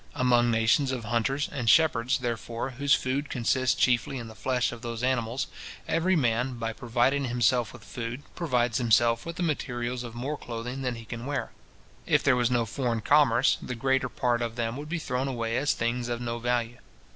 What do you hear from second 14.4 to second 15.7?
of them would be thrown away